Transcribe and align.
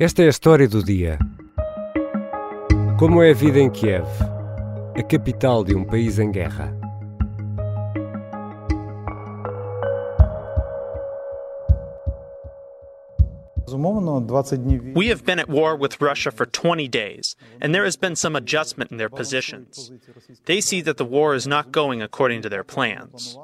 Esta 0.00 0.22
é 0.22 0.26
a 0.28 0.30
história 0.30 0.66
do 0.66 0.82
dia. 0.82 1.18
Como 2.98 3.22
é 3.22 3.32
a 3.32 3.34
vida 3.34 3.60
em 3.60 3.68
Kiev, 3.68 4.06
a 4.96 5.02
capital 5.02 5.62
de 5.62 5.74
um 5.74 5.84
país 5.84 6.18
em 6.18 6.30
guerra? 6.30 6.79
We 14.94 15.08
have 15.08 15.24
been 15.24 15.38
at 15.38 15.48
war 15.48 15.76
with 15.76 16.00
Russia 16.00 16.30
for 16.30 16.46
20 16.46 16.88
days, 16.88 17.36
and 17.60 17.74
there 17.74 17.84
has 17.84 17.96
been 17.96 18.16
some 18.16 18.36
adjustment 18.36 18.90
in 18.90 18.98
their 18.98 19.08
positions. 19.08 19.92
They 20.46 20.60
see 20.60 20.82
that 20.82 20.96
the 20.96 21.04
war 21.04 21.34
is 21.34 21.46
not 21.46 21.72
going 21.72 22.02
according 22.02 22.42
to 22.42 22.48
their 22.48 22.64
plans. 22.64 23.36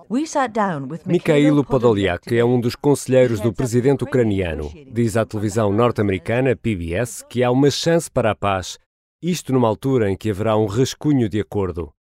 Mikhailo 1.07 1.65
Podolyak 1.65 2.33
é 2.37 2.45
um 2.45 2.61
dos 2.61 2.77
conselheiros 2.77 3.41
do 3.41 3.53
presidente 3.53 4.05
ucraniano. 4.05 4.71
Diz 4.93 5.17
à 5.17 5.25
televisão 5.25 5.73
norte-americana, 5.73 6.57
PBS, 6.57 7.25
que 7.29 7.43
há 7.43 7.51
uma 7.51 7.71
chance 7.71 8.11
para 8.11 8.31
a 8.31 8.35
paz, 8.35 8.79
isto 9.23 9.53
numa 9.53 9.69
altura 9.69 10.11
em 10.11 10.17
que 10.17 10.31
haverá 10.31 10.57
um 10.57 10.67
rascunho 10.67 11.29
de 11.29 11.41
acordo. 11.41 11.91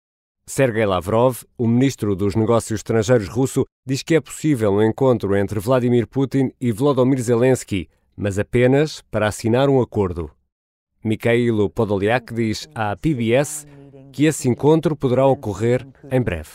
Sergei 0.48 0.86
Lavrov, 0.86 1.42
o 1.58 1.66
ministro 1.66 2.14
dos 2.14 2.36
Negócios 2.36 2.78
Estrangeiros 2.78 3.28
russo, 3.28 3.64
diz 3.84 4.04
que 4.04 4.14
é 4.14 4.20
possível 4.20 4.74
um 4.74 4.82
encontro 4.82 5.34
entre 5.34 5.58
Vladimir 5.58 6.06
Putin 6.06 6.52
e 6.60 6.70
Volodymyr 6.70 7.20
Zelensky, 7.20 7.88
mas 8.16 8.38
apenas 8.38 9.02
para 9.10 9.26
assinar 9.26 9.68
um 9.68 9.80
acordo. 9.80 10.30
Mikhailo 11.04 11.68
Podolyak 11.70 12.34
diz 12.34 12.68
à 12.74 12.96
PBS 12.96 13.66
que 14.12 14.24
esse 14.24 14.48
encontro 14.48 14.96
poderá 14.96 15.26
ocorrer 15.26 15.86
em 16.10 16.20
breve. 16.20 16.50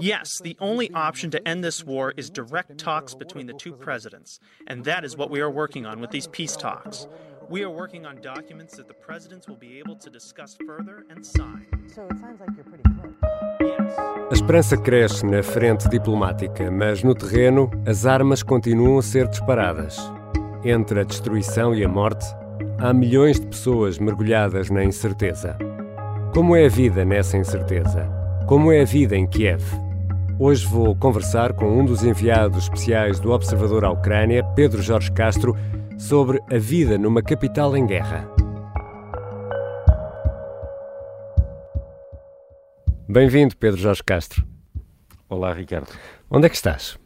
Yes, 0.00 0.38
the 0.42 0.56
only 0.58 0.90
option 0.94 1.30
to 1.30 1.38
end 1.46 1.62
this 1.62 1.84
war 1.84 2.14
is 2.16 2.30
direct 2.30 2.78
talks 2.78 3.14
between 3.14 3.46
the 3.46 3.52
two 3.52 3.74
presidents, 3.74 4.40
and 4.66 4.84
that 4.84 5.04
is 5.04 5.18
what 5.18 5.30
we 5.30 5.40
are 5.40 5.50
working 5.50 5.84
on 5.84 6.00
with 6.00 6.10
these 6.10 6.26
peace 6.26 6.56
talks. 6.56 7.06
We 7.50 7.62
are 7.62 7.70
working 7.70 8.06
on 8.06 8.22
documents 8.22 8.76
that 8.78 8.88
the 8.88 8.94
presidents 8.94 9.46
will 9.46 9.58
be 9.58 9.78
able 9.78 9.96
to 9.96 10.08
discuss 10.08 10.56
further 10.66 11.04
and 11.10 11.24
sign. 11.24 11.66
So 11.94 12.06
it 12.06 12.18
sounds 12.20 12.40
like 12.40 12.50
you're 12.56 12.64
pretty 12.64 12.84
close. 12.84 13.59
A 14.30 14.32
esperança 14.32 14.76
cresce 14.76 15.26
na 15.26 15.42
frente 15.42 15.88
diplomática, 15.88 16.70
mas 16.70 17.02
no 17.02 17.14
terreno 17.14 17.70
as 17.84 18.06
armas 18.06 18.42
continuam 18.42 18.98
a 18.98 19.02
ser 19.02 19.26
disparadas. 19.26 19.98
Entre 20.64 21.00
a 21.00 21.04
destruição 21.04 21.74
e 21.74 21.84
a 21.84 21.88
morte, 21.88 22.26
há 22.78 22.92
milhões 22.92 23.40
de 23.40 23.46
pessoas 23.46 23.98
mergulhadas 23.98 24.70
na 24.70 24.84
incerteza. 24.84 25.56
Como 26.32 26.54
é 26.54 26.66
a 26.66 26.68
vida 26.68 27.04
nessa 27.04 27.36
incerteza? 27.36 28.08
Como 28.46 28.70
é 28.70 28.82
a 28.82 28.84
vida 28.84 29.16
em 29.16 29.26
Kiev? 29.26 29.62
Hoje 30.38 30.66
vou 30.66 30.94
conversar 30.94 31.52
com 31.52 31.66
um 31.66 31.84
dos 31.84 32.04
enviados 32.04 32.62
especiais 32.64 33.18
do 33.20 33.32
Observador 33.32 33.84
à 33.84 33.90
Ucrânia, 33.90 34.44
Pedro 34.54 34.80
Jorge 34.80 35.10
Castro, 35.12 35.56
sobre 35.98 36.40
a 36.50 36.56
vida 36.56 36.96
numa 36.96 37.20
capital 37.20 37.76
em 37.76 37.84
guerra. 37.84 38.39
Bem-vindo, 43.12 43.56
Pedro 43.56 43.80
Jorge 43.80 44.04
Castro. 44.04 44.46
Olá, 45.28 45.52
Ricardo. 45.52 45.88
Onde 46.30 46.46
é 46.46 46.48
que 46.48 46.54
estás? 46.54 46.96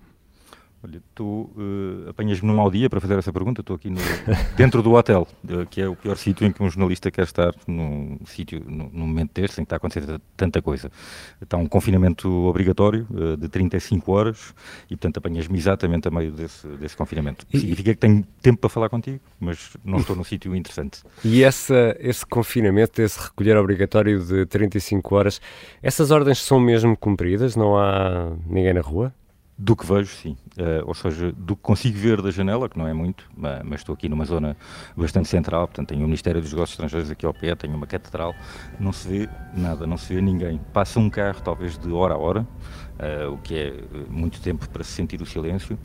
Olha, 0.85 1.03
tu 1.15 1.51
uh, 1.57 2.11
apanhas-me 2.11 2.47
num 2.47 2.57
mau 2.57 2.71
dia 2.71 2.91
para 2.91 3.01
fazer 3.01 3.19
essa 3.19 3.33
pergunta. 3.33 3.63
Estou 3.63 3.75
aqui 3.75 3.89
no, 3.89 3.97
dentro 4.55 4.83
do 4.83 4.93
hotel, 4.93 5.27
uh, 5.45 5.65
que 5.65 5.81
é 5.81 5.89
o 5.89 5.97
pior 5.97 6.15
sítio 6.19 6.47
em 6.47 6.53
que 6.53 6.63
um 6.63 6.69
jornalista 6.69 7.11
quer 7.11 7.23
estar 7.23 7.55
num 7.67 8.19
sítio, 8.27 8.63
num, 8.67 8.91
num 8.93 9.07
momento 9.07 9.31
deste, 9.33 9.63
em 9.63 9.65
que 9.65 9.69
está 9.69 9.77
a 9.77 9.79
acontecer 9.79 10.21
tanta 10.37 10.61
coisa. 10.61 10.93
Está 11.41 11.57
um 11.57 11.67
confinamento 11.67 12.29
obrigatório 12.29 13.07
uh, 13.11 13.35
de 13.35 13.49
35 13.49 14.13
horas 14.13 14.55
e, 14.85 14.95
portanto, 14.95 15.17
apanhas-me 15.17 15.57
exatamente 15.57 16.07
a 16.07 16.11
meio 16.11 16.31
desse, 16.31 16.69
desse 16.77 16.95
confinamento. 16.95 17.47
E, 17.51 17.61
Significa 17.61 17.95
que 17.95 18.01
tenho 18.01 18.23
tempo 18.43 18.61
para 18.61 18.69
falar 18.69 18.91
contigo, 18.91 19.21
mas 19.41 19.79
não 19.83 20.01
estou 20.01 20.15
num 20.15 20.25
sítio 20.25 20.55
interessante. 20.55 21.03
E 21.25 21.43
essa, 21.43 21.97
esse 21.99 22.27
confinamento, 22.27 23.01
esse 23.01 23.19
recolher 23.19 23.57
obrigatório 23.57 24.23
de 24.23 24.45
35 24.45 25.15
horas, 25.15 25.41
essas 25.83 26.11
ordens 26.11 26.41
são 26.41 26.61
mesmo 26.61 26.95
cumpridas? 26.95 27.57
Não 27.57 27.75
há 27.75 28.37
ninguém 28.47 28.75
na 28.75 28.83
rua? 28.83 29.15
Do 29.57 29.77
que 29.77 29.87
vejo, 29.87 30.11
sim. 30.11 30.37
Uh, 30.59 30.83
ou 30.85 30.95
seja, 30.95 31.31
do 31.31 31.55
que 31.55 31.63
consigo 31.63 31.97
ver 31.97 32.21
da 32.21 32.33
janela, 32.33 32.69
que 32.69 32.77
não 32.77 32.89
é 32.89 32.93
muito, 32.93 33.31
mas, 33.37 33.63
mas, 33.63 33.81
estou 33.81 33.95
aqui 33.95 34.09
numa 34.09 34.25
zona 34.25 34.57
bastante 34.97 35.29
central, 35.29 35.69
portanto 35.69 35.91
tenho 35.91 36.01
o 36.01 36.05
Ministério 36.05 36.41
dos 36.41 36.53
Negócios 36.53 36.75
Estrangeiros 36.75 37.09
aqui 37.09 37.25
ao 37.25 37.33
pé, 37.33 37.55
tenho 37.55 37.77
uma 37.77 37.87
catedral, 37.87 38.35
não 38.81 38.93
se 38.93 39.07
vê 39.07 39.29
nada, 39.57 39.87
não 39.87 39.97
se 39.97 40.13
vê 40.13 40.21
ninguém. 40.21 40.61
Passa 40.73 40.99
um 40.99 41.09
carro 41.09 41.41
talvez 41.41 41.79
de 41.79 41.89
hora 41.93 42.15
a 42.15 42.19
hora, 42.19 42.41
uh, 42.41 43.33
o 43.33 43.39
que 43.39 43.57
é 43.57 43.75
muito 44.11 44.41
tempo 44.41 44.69
para 44.69 44.83
se 44.83 44.91
sentir 44.91 45.23
o 45.23 45.27
silêncio. 45.27 45.79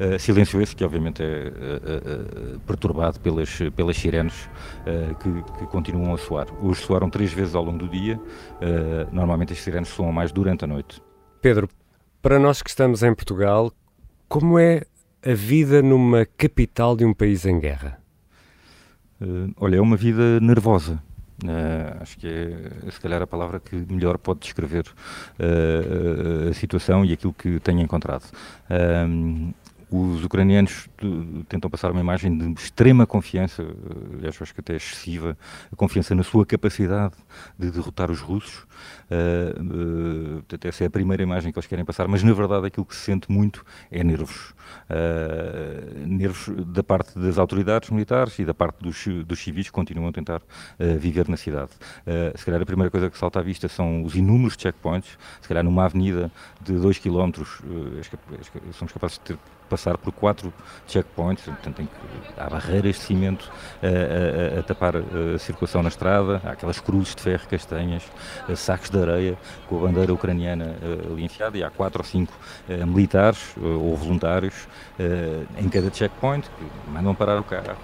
Uh, 0.00 0.18
silêncio 0.18 0.60
esse 0.60 0.74
que 0.74 0.84
obviamente 0.84 1.22
é 1.22 1.52
perturbado 2.66 3.20
pelas, 3.20 3.56
pelas 3.76 3.96
sirenes 3.96 4.48
que, 5.20 5.58
que, 5.58 5.66
continuam 5.66 6.14
a 6.14 6.18
soar. 6.18 6.46
Hoje 6.60 6.80
soaram 6.80 7.08
três 7.08 7.32
vezes 7.32 7.54
ao 7.54 7.64
longo 7.64 7.78
do 7.78 7.88
dia, 7.88 8.20
normalmente 9.12 9.52
as 9.52 9.60
sirenes 9.60 9.88
soam 9.88 10.12
mais 10.12 10.32
durante 10.32 10.64
a 10.64 10.66
noite. 10.66 11.00
Pedro, 11.40 11.68
para 12.22 12.38
nós 12.38 12.62
que 12.62 12.70
estamos 12.70 13.02
em 13.02 13.12
Portugal, 13.12 13.72
como 14.28 14.56
é 14.56 14.82
a 15.26 15.34
vida 15.34 15.82
numa 15.82 16.24
capital 16.24 16.96
de 16.96 17.04
um 17.04 17.12
país 17.12 17.44
em 17.44 17.58
guerra? 17.58 17.98
Uh, 19.20 19.52
olha, 19.56 19.76
é 19.76 19.80
uma 19.80 19.96
vida 19.96 20.38
nervosa. 20.40 21.02
Uh, 21.44 22.00
acho 22.00 22.16
que 22.18 22.28
é, 22.28 22.90
se 22.92 23.00
calhar, 23.00 23.20
a 23.20 23.26
palavra 23.26 23.58
que 23.58 23.74
melhor 23.74 24.16
pode 24.18 24.38
descrever 24.38 24.84
uh, 24.86 26.48
a 26.48 26.52
situação 26.54 27.04
e 27.04 27.12
aquilo 27.12 27.32
que 27.32 27.58
tenho 27.58 27.80
encontrado. 27.80 28.24
Os 29.92 30.24
ucranianos 30.24 30.88
tentam 31.50 31.68
passar 31.68 31.90
uma 31.90 32.00
imagem 32.00 32.34
de 32.54 32.58
extrema 32.58 33.06
confiança, 33.06 33.62
aliás, 34.14 34.40
acho 34.40 34.54
que 34.54 34.60
até 34.60 34.74
excessiva, 34.74 35.36
confiança 35.76 36.14
na 36.14 36.22
sua 36.22 36.46
capacidade 36.46 37.14
de 37.58 37.70
derrotar 37.70 38.10
os 38.10 38.18
russos. 38.18 38.64
Uh, 39.10 40.40
uh, 40.40 40.66
essa 40.66 40.84
é 40.84 40.86
a 40.86 40.90
primeira 40.90 41.22
imagem 41.22 41.52
que 41.52 41.58
eles 41.58 41.66
querem 41.66 41.84
passar, 41.84 42.08
mas 42.08 42.22
na 42.22 42.32
verdade 42.32 42.68
aquilo 42.68 42.86
que 42.86 42.96
se 42.96 43.02
sente 43.02 43.30
muito 43.30 43.66
é 43.90 44.02
nervos. 44.02 44.54
Uh, 44.88 46.06
nervos 46.06 46.48
da 46.68 46.82
parte 46.82 47.18
das 47.18 47.36
autoridades 47.36 47.90
militares 47.90 48.38
e 48.38 48.46
da 48.46 48.54
parte 48.54 48.82
dos, 48.82 49.06
dos 49.26 49.40
civis 49.40 49.66
que 49.66 49.72
continuam 49.72 50.08
a 50.08 50.12
tentar 50.12 50.40
viver 50.98 51.28
na 51.28 51.36
cidade. 51.36 51.70
se 52.34 52.44
calhar 52.46 52.62
a 52.62 52.64
primeira 52.64 52.90
coisa 52.90 53.10
que 53.10 53.18
salta 53.18 53.40
à 53.40 53.42
vista 53.42 53.68
são 53.68 54.04
os 54.04 54.14
inúmeros 54.14 54.56
checkpoints, 54.58 55.18
se 55.40 55.48
calhar 55.48 55.62
numa 55.62 55.84
avenida 55.84 56.32
de 56.62 56.72
2 56.72 56.98
km, 56.98 57.30
somos 58.72 58.92
capazes 58.92 59.18
de 59.18 59.24
ter 59.24 59.38
passar 59.72 59.96
por 59.96 60.12
quatro 60.12 60.52
checkpoints, 60.86 61.44
portanto 61.44 61.76
tem 61.76 61.86
que, 61.86 61.92
há 62.36 62.50
barreiras 62.50 62.96
de 62.96 63.02
cimento 63.02 63.50
a, 63.82 64.56
a, 64.56 64.60
a 64.60 64.62
tapar 64.62 64.94
a 64.96 65.38
circulação 65.38 65.82
na 65.82 65.88
estrada, 65.88 66.42
há 66.44 66.50
aquelas 66.50 66.78
cruzes 66.78 67.14
de 67.14 67.22
ferro 67.22 67.48
castanhas, 67.48 68.02
sacos 68.54 68.90
de 68.90 69.00
areia 69.00 69.38
com 69.68 69.78
a 69.78 69.80
bandeira 69.86 70.12
ucraniana 70.12 70.76
ali 71.10 71.24
enfiada 71.24 71.56
e 71.56 71.64
há 71.64 71.70
quatro 71.70 72.02
ou 72.02 72.04
cinco 72.04 72.34
militares 72.86 73.54
ou 73.56 73.96
voluntários 73.96 74.68
em 75.56 75.68
cada 75.70 75.90
checkpoint 75.90 76.46
que 76.50 76.90
mandam 76.90 77.14
parar 77.14 77.38
o 77.40 77.44
carro 77.44 77.76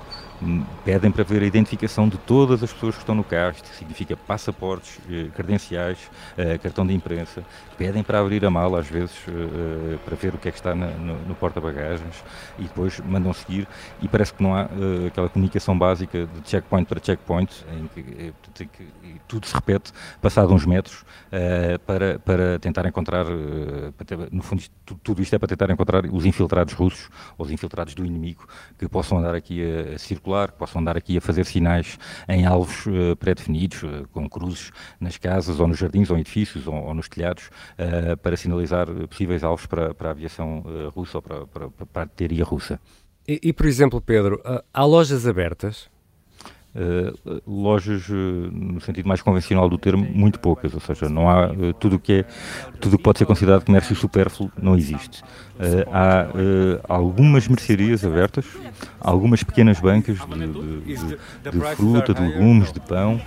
pedem 0.85 1.11
para 1.11 1.25
ver 1.25 1.43
a 1.43 1.47
identificação 1.47 2.09
de 2.09 2.17
todas 2.19 2.63
as 2.63 2.73
pessoas 2.73 2.95
que 2.95 3.03
estão 3.03 3.15
no 3.15 3.25
carro, 3.25 3.57
isto 3.57 3.69
significa 3.75 4.17
passaportes, 4.17 4.99
eh, 5.11 5.29
credenciais, 5.35 5.99
eh, 6.37 6.59
cartão 6.59 6.87
de 6.87 6.95
imprensa, 6.95 7.45
pedem 7.77 8.03
para 8.03 8.21
abrir 8.21 8.45
a 8.45 8.51
mala 8.51 8.79
às 8.79 8.87
vezes 8.87 9.17
eh, 9.29 9.99
para 10.05 10.17
ver 10.17 10.35
o 10.35 10.39
que 10.39 10.49
é 10.49 10.53
que 10.53 10.59
está 10.59 10.75
no, 10.75 11.35
porta-bagagens 11.35 12.25
e 12.59 12.63
depois 12.63 13.01
mandam 13.01 13.33
seguir. 13.33 13.67
E 14.01 14.09
parece 14.09 14.33
que 14.33 14.43
não 14.43 14.55
há 14.55 14.69
aquela 15.07 15.29
comunicação 15.29 15.79
básica 15.79 16.27
de 16.27 16.51
checkpoint 16.51 16.89
para 16.89 17.01
checkpoint 17.01 17.65
em 17.73 17.87
que, 17.89 18.35
tudo 19.29 19.47
se 19.47 19.55
repete 19.55 19.93
passado 20.21 20.53
uns 20.53 20.67
metros 20.67 21.05
para, 21.87 22.19
para 22.19 22.59
tentar 22.59 22.87
encontrar, 22.87 23.27
no 24.33 24.43
fundo 24.43 24.63
tudo 25.03 25.23
isto 25.23 25.35
é 25.35 25.39
para 25.39 25.49
tentar 25.49 25.71
encontrar 25.71 26.05
os 26.07 26.25
infiltrados 26.25 26.75
russos 26.75 27.09
ou 27.37 27.47
os 27.47 27.53
infiltrados 27.53 27.95
do 27.95 28.05
inimigo 28.05 28.49
que 28.79 28.89
possam 28.89 29.19
andar 29.19 29.35
aqui 29.35 29.63
a, 29.63 29.95
a 29.95 29.99
circular 29.99 30.28
circular, 30.29 30.53
que 30.53 30.59
possam 30.59 30.81
andar 30.81 30.97
aqui 30.97 31.17
a 31.17 31.21
fazer 31.21 31.45
sinais 31.45 31.99
em 32.29 32.45
alvos 32.45 32.87
uh, 32.87 33.17
pré-definidos, 33.17 33.83
uh, 33.83 34.07
com 34.13 34.29
cruzes 34.29 34.71
nas 35.01 35.17
casas 35.17 35.59
ou 35.59 35.67
nos 35.67 35.79
jardins 35.79 36.11
ou 36.11 36.17
em 36.17 36.21
edifícios 36.21 36.67
ou, 36.67 36.75
ou 36.75 36.95
nos 36.95 37.09
telhados, 37.09 37.51
uh, 37.79 38.17
para 38.19 38.37
sinalizar 38.37 38.87
possíveis 39.09 39.43
alvos 39.43 39.67
para, 39.67 39.95
para 39.95 40.09
a 40.09 40.13
aviação 40.13 40.63
russa 40.95 41.19
ou 41.19 41.23
para, 41.23 41.47
para, 41.47 41.71
para 41.71 42.03
a 42.03 42.05
artilharia 42.05 42.45
russa. 42.45 42.79
E, 43.27 43.41
e, 43.43 43.53
por 43.53 43.67
exemplo, 43.67 44.01
Pedro, 44.01 44.41
há 44.73 44.85
lojas 44.85 45.27
abertas? 45.27 45.91
Uh, 46.77 47.41
lojas, 47.47 48.09
uh, 48.09 48.13
no 48.13 48.81
sentido 48.81 49.09
mais 49.09 49.23
convencional 49.23 49.69
do 49.69 49.79
termo, 49.79 50.05
muito 50.05 50.39
poucas, 50.39 50.73
ou 50.75 50.81
seja, 50.81 51.09
não 51.09 51.29
há 51.29 51.51
uh, 51.51 51.73
tudo 51.73 51.97
o 51.97 51.99
que 51.99 52.13
é, 52.13 52.25
tudo 52.79 52.99
que 52.99 53.03
pode 53.03 53.19
ser 53.19 53.25
considerado 53.25 53.65
comércio 53.65 53.97
supérfluo 53.97 54.53
não 54.61 54.77
existe. 54.77 55.25
há 55.91 56.29
algumas 56.95 57.49
mercearias 57.49 58.05
abertas, 58.05 58.45
algumas 59.01 59.43
pequenas 59.43 59.81
bancas 59.81 60.19
de, 60.19 60.47
de, 60.47 60.97
de, 60.97 61.51
de 61.51 61.75
fruta, 61.75 62.15
de 62.15 62.21
legumes, 62.21 62.71
de 62.71 62.81
pão. 62.81 63.21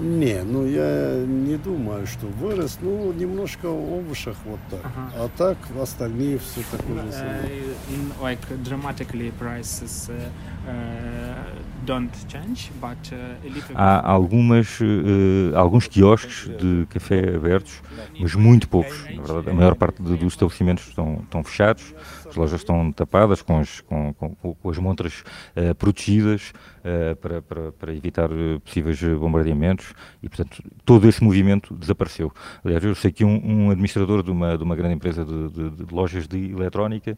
Не, 0.00 0.42
ну 0.42 0.66
я 0.66 1.22
не 1.26 1.56
думаю, 1.56 2.06
что 2.06 2.26
вырос. 2.26 2.78
Ну, 2.80 3.12
немножко 3.12 3.66
овощах 3.66 4.36
вот 4.44 4.60
так. 4.70 4.80
Ага. 4.84 5.12
А 5.16 5.28
так 5.36 5.58
остальные 5.80 6.38
все 6.38 6.62
такое 6.70 7.04
же 7.04 7.12
самое. 7.12 7.62
In 7.90 8.12
like 8.22 8.40
dramatically 8.64 9.32
prices 9.38 10.08
uh, 10.08 11.34
don't 11.84 12.10
change, 12.28 12.70
but 12.80 12.96
uh, 13.12 13.36
a 13.44 13.48
little 13.48 13.74
Há 13.76 14.00
algumas, 14.00 14.80
uh, 14.80 15.54
alguns 15.56 15.86
quiosques 15.88 16.48
de 16.58 16.86
café 16.86 17.36
abertos, 17.36 17.82
mas 18.18 18.34
muito 18.34 18.68
poucos. 18.68 19.04
Na 19.10 19.22
verdade, 19.22 19.50
a 19.50 19.54
maior 19.54 19.74
parte 19.74 20.00
dos 20.00 20.32
estabelecimentos 20.32 20.88
estão, 20.88 21.20
estão 21.22 21.44
fechados, 21.44 21.94
as 22.25 22.25
lojas 22.37 22.61
estão 22.61 22.91
tapadas 22.91 23.41
com 23.41 23.59
as, 23.59 23.81
com, 23.81 24.13
com, 24.13 24.35
com 24.35 24.69
as 24.69 24.77
montras 24.77 25.23
uh, 25.55 25.73
protegidas 25.75 26.53
uh, 26.79 27.15
para, 27.17 27.41
para, 27.41 27.71
para, 27.71 27.93
evitar 27.93 28.29
possíveis 28.63 29.01
bombardeamentos 29.01 29.93
e, 30.21 30.29
portanto, 30.29 30.63
todo 30.85 31.07
esse 31.07 31.23
movimento 31.23 31.73
desapareceu. 31.75 32.31
Aliás, 32.63 32.83
eu 32.83 32.95
sei 32.95 33.11
que 33.11 33.25
um, 33.25 33.41
um 33.43 33.71
administrador 33.71 34.23
de 34.23 34.31
uma, 34.31 34.57
de 34.57 34.63
uma 34.63 34.75
grande 34.75 34.95
empresa 34.95 35.25
de, 35.25 35.49
de, 35.49 35.85
de 35.85 35.93
lojas 35.93 36.27
de 36.27 36.51
eletrónica 36.51 37.17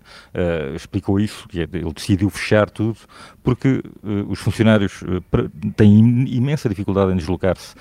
explicou 0.76 1.20
isso, 1.20 1.48
que 1.48 1.62
é, 1.62 1.64
ele 1.64 1.94
decidiu 1.94 2.30
fechar 2.30 2.70
tudo 2.70 2.98
porque 3.44 3.82
os 4.28 4.40
funcionários 4.40 5.04
têm 5.76 6.00
imensa 6.28 6.70
dificuldade 6.70 7.12
em 7.12 7.16
deslocar-se 7.16 7.76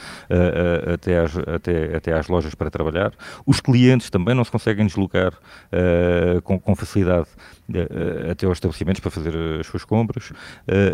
até, 0.93 1.19
às, 1.19 1.37
até, 1.37 1.97
até 1.97 2.13
às 2.13 2.29
lojas 2.29 2.55
para 2.55 2.71
trabalhar. 2.71 3.13
Os 3.47 3.61
clientes 3.61 4.11
também 4.11 4.35
não 4.35 4.45
se 4.45 4.51
conseguem 4.51 4.87
deslocar 4.87 5.33
uh, 5.33 6.43
com, 6.43 6.59
com, 6.59 6.75
facilidade 6.75 7.28
uh, 7.69 8.31
até 8.31 8.47
aos 8.47 8.57
estabelecimentos 8.57 9.01
para 9.01 9.11
fazer 9.11 9.35
as 9.61 9.67
suas 9.67 9.85
compras 9.85 10.33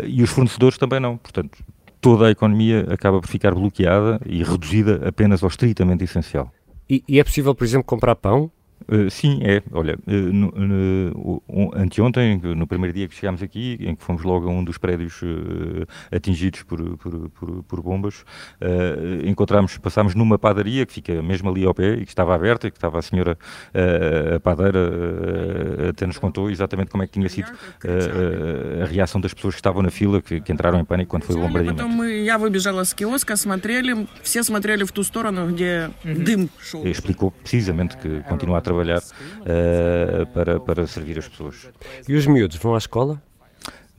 e 0.07 0.21
os 0.23 0.29
fornecedores 0.29 0.77
também 0.77 0.99
não. 0.99 1.17
Portanto, 1.17 1.57
toda 2.01 2.27
a 2.27 2.31
economia 2.31 2.85
acaba 2.89 3.19
por 3.19 3.27
ficar 3.27 3.55
bloqueada 3.55 4.19
e 4.25 4.43
reduzida 4.43 5.07
apenas 5.07 5.41
ao 5.41 5.49
estritamente 5.49 6.03
essencial. 6.03 6.51
E, 6.89 7.03
e 7.07 7.19
é 7.19 7.23
possível, 7.23 7.55
por 7.55 7.63
exemplo, 7.63 7.85
comprar 7.85 8.15
pão 8.15 8.51
Uh, 8.87 9.09
sim, 9.09 9.39
é. 9.43 9.61
Olha, 9.71 9.97
uh, 10.07 10.11
no, 10.11 10.51
no, 10.51 11.43
um, 11.49 11.71
anteontem, 11.75 12.37
no 12.37 12.67
primeiro 12.67 12.93
dia 12.93 13.07
que 13.07 13.15
chegámos 13.15 13.41
aqui, 13.41 13.77
em 13.81 13.95
que 13.95 14.03
fomos 14.03 14.23
logo 14.23 14.47
a 14.47 14.51
um 14.51 14.63
dos 14.63 14.77
prédios 14.77 15.21
uh, 15.21 16.15
atingidos 16.15 16.63
por, 16.63 16.97
por, 16.97 17.29
por, 17.29 17.63
por 17.63 17.81
bombas, 17.81 18.23
encontramos, 19.25 19.77
passámos 19.77 20.15
numa 20.15 20.37
padaria 20.37 20.85
que 20.85 20.93
fica 20.93 21.21
mesmo 21.21 21.49
ali 21.49 21.65
ao 21.65 21.73
pé 21.73 21.93
e 21.93 22.05
que 22.05 22.11
estava 22.11 22.35
aberta 22.35 22.67
e 22.67 22.71
que 22.71 22.77
estava 22.77 22.99
a 22.99 23.01
senhora 23.01 23.37
a 24.35 24.39
padeira 24.39 25.89
até 25.89 26.05
nos 26.05 26.17
contou 26.17 26.49
exatamente 26.49 26.89
como 26.89 27.03
é 27.03 27.07
que 27.07 27.13
tinha 27.13 27.29
sido 27.29 27.51
a 28.81 28.85
reação 28.85 29.19
das 29.19 29.33
pessoas 29.33 29.55
que 29.55 29.59
estavam 29.59 29.81
na 29.81 29.91
fila, 29.91 30.21
que, 30.21 30.41
que 30.41 30.51
entraram 30.51 30.79
em 30.79 30.85
pânico 30.85 31.11
quando 31.11 31.23
foi 31.23 31.35
o 31.35 31.39
bombardeamento 31.39 31.83
Я 32.24 32.38
выбежала 32.38 32.84
с 32.84 32.94
киоска, 32.94 33.36
смотрели, 33.36 34.06
все 34.22 34.42
смотрели 34.42 34.84
в 34.84 34.92
ту 34.92 35.02
сторону, 35.02 35.50
где 35.50 35.90
дым 36.04 36.50
шел. 36.60 36.84
Explicou 36.84 37.30
precisamente 37.30 37.96
que 37.96 38.22
continua 38.28 38.58
a 38.58 38.60
trabalhar 38.60 39.00
uh, 39.00 40.26
para, 40.34 40.60
para 40.60 40.86
servir 40.86 41.18
as 41.18 41.28
pessoas. 41.28 41.68
E 42.08 42.14
os 42.14 42.26
miúdos 42.26 42.56
vão 42.56 42.74
à 42.74 42.78
escola? 42.78 43.22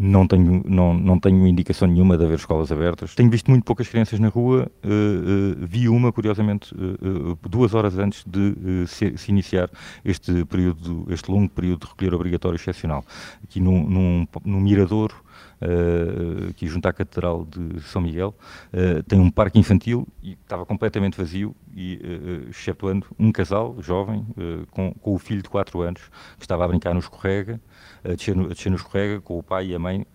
Não 0.04 0.26
tenho, 0.26 0.64
não, 0.66 0.96
não 0.96 1.20
tenho 1.20 1.46
indicação 1.46 1.88
nenhuma 1.88 2.18
de 2.18 2.24
haver 2.24 2.40
escolas 2.40 2.72
abertas. 2.72 3.14
Tenho 3.14 3.30
visto 3.30 3.52
muito 3.52 3.64
poucas 3.64 3.88
crianças 3.88 4.20
na 4.20 4.30
rua. 4.30 4.68
Uh, 4.84 4.88
uh, 4.88 5.56
vi 5.60 5.88
uma, 5.88 6.12
curiosamente, 6.12 6.74
uh, 6.74 7.38
duas 7.48 7.76
horas 7.76 8.00
antes 8.00 8.24
de 8.26 8.88
se, 8.88 9.16
se, 9.16 9.30
iniciar 9.30 9.70
este 10.04 10.44
período, 10.46 11.06
este 11.08 11.30
longo 11.30 11.50
período 11.50 11.82
de 11.82 11.92
recolher 11.92 12.16
obrigatório 12.16 12.56
excepcional. 12.56 13.06
Aqui 13.44 13.60
num, 13.60 13.88
num, 13.88 14.28
num 14.44 14.60
mirador 14.60 15.14
uh, 15.61 16.51
aqui 16.51 16.67
junto 16.67 16.87
à 16.87 16.93
Catedral 16.93 17.45
de 17.45 17.81
São 17.83 18.01
Miguel, 18.03 18.35
uh, 18.73 19.03
tem 19.05 19.19
um 19.21 19.31
parque 19.31 19.59
infantil 19.59 20.07
e 20.23 20.33
estava 20.33 20.65
completamente 20.67 21.17
vazio, 21.17 21.55
e, 21.75 21.97
uh, 21.97 22.51
excetuando 22.51 23.07
um 23.19 23.31
casal 23.31 23.77
jovem 23.81 24.27
com, 24.71 24.93
com 24.95 25.15
o 25.15 25.19
filho 25.19 25.43
de 25.43 25.49
4 25.49 25.81
anos 25.83 26.03
que 26.39 26.45
estava 26.45 26.65
a 26.65 26.69
brincar 26.69 26.95
no 26.95 27.01
escorrega, 27.01 27.61
a 28.05 28.09
descer 28.09 28.35
no, 28.35 28.47
a 28.47 28.49
descer 28.49 28.71
no 28.71 28.77
escorrega 28.77 29.21
com 29.21 29.39
o 29.39 29.43
pai 29.43 29.69
e 29.69 29.75
a 29.75 29.79
mãe 29.79 30.07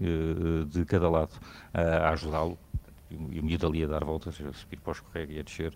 de 0.67 0.85
cada 0.85 1.09
lado 1.09 1.31
a 1.73 2.09
ajudá-lo 2.09 2.57
e 3.11 3.39
o 3.39 3.43
miúdo 3.43 3.67
ali 3.67 3.83
a 3.83 3.87
dar 3.87 4.03
voltas, 4.03 4.39
a 4.41 4.53
subir 4.53 4.77
para 4.77 4.91
o 4.91 4.93
escorrega 4.93 5.33
e 5.33 5.39
a 5.39 5.43
descer. 5.43 5.73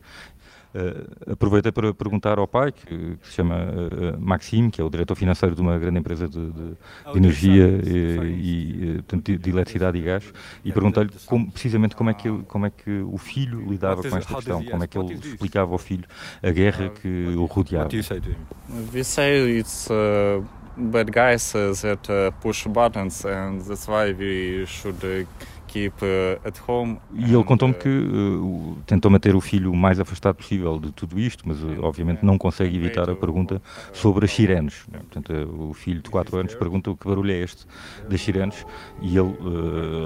Uh, 0.75 1.31
aproveitei 1.31 1.71
para 1.71 1.93
perguntar 1.93 2.37
ao 2.37 2.45
pai, 2.45 2.69
que, 2.69 2.85
que 2.85 3.17
se 3.27 3.35
chama 3.35 3.55
uh, 3.55 4.19
Maxime, 4.19 4.69
que 4.69 4.81
é 4.81 4.83
o 4.83 4.89
diretor 4.89 5.15
financeiro 5.15 5.55
de 5.55 5.61
uma 5.61 5.79
grande 5.79 5.99
empresa 5.99 6.27
de, 6.27 6.51
de, 6.51 6.69
de 7.13 7.17
energia 7.17 7.65
e, 7.85 8.99
e 8.99 9.17
de, 9.21 9.37
de, 9.37 9.49
eletricidade 9.49 9.97
e 9.97 10.01
gás, 10.01 10.33
e 10.65 10.73
perguntei-lhe 10.73 11.11
precisamente 11.53 11.95
como 11.95 12.09
é, 12.09 12.13
que, 12.13 12.29
como 12.49 12.65
é 12.65 12.69
que 12.69 12.91
o 13.03 13.17
filho 13.17 13.65
lidava 13.69 14.01
com 14.01 14.17
esta 14.17 14.35
questão, 14.35 14.65
como 14.65 14.83
é 14.83 14.87
que 14.87 14.97
ele 14.97 15.13
explicava 15.13 15.71
ao 15.71 15.77
filho 15.77 16.03
a 16.43 16.51
guerra 16.51 16.89
que 16.89 17.33
o 17.37 17.45
rodeava. 17.45 17.87
We 18.93 19.03
say 19.05 19.59
it's 19.59 19.87
uh, 19.89 20.43
bad 20.75 21.09
guys 21.09 21.53
that 21.53 22.11
uh, 22.11 22.33
push 22.41 22.67
buttons 22.67 23.23
and 23.23 23.61
that's 23.61 23.87
why 23.87 24.11
we 24.11 24.65
should 24.65 25.25
uh, 25.79 27.01
e 27.13 27.33
ele 27.33 27.43
contou-me 27.43 27.73
que 27.73 27.89
uh, 27.89 28.77
tentou 28.85 29.11
manter 29.11 29.35
o 29.35 29.41
filho 29.41 29.71
o 29.71 29.75
mais 29.75 29.99
afastado 29.99 30.35
possível 30.35 30.79
de 30.79 30.91
tudo 30.91 31.19
isto, 31.19 31.47
mas 31.47 31.61
uh, 31.61 31.83
obviamente 31.83 32.23
não 32.23 32.37
consegue 32.37 32.75
evitar 32.77 33.09
a 33.09 33.15
pergunta 33.15 33.61
sobre 33.93 34.25
as 34.25 34.31
sirenes. 34.31 34.85
Portanto, 34.91 35.33
uh, 35.33 35.69
o 35.69 35.73
filho 35.73 36.01
de 36.01 36.09
4 36.09 36.37
anos 36.37 36.55
pergunta 36.55 36.91
o 36.91 36.97
que 36.97 37.07
barulho 37.07 37.31
é 37.31 37.41
este 37.41 37.65
das 38.09 38.21
sirenes 38.21 38.65
e 39.01 39.17
ele 39.17 39.35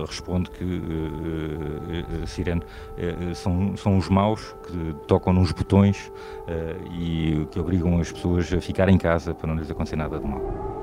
responde 0.07 0.49
que 0.51 0.63
a 2.23 2.27
sirene 2.27 2.61
são, 3.33 3.75
são 3.77 3.97
os 3.97 4.09
maus 4.09 4.55
que 4.67 4.95
tocam 5.07 5.33
nos 5.33 5.51
botões 5.51 6.11
e 6.99 7.45
que 7.51 7.59
obrigam 7.59 7.99
as 7.99 8.11
pessoas 8.11 8.51
a 8.53 8.61
ficar 8.61 8.89
em 8.89 8.97
casa 8.97 9.33
para 9.33 9.47
não 9.47 9.55
lhes 9.55 9.69
acontecer 9.69 9.95
nada 9.95 10.19
de 10.19 10.27
mal. 10.27 10.78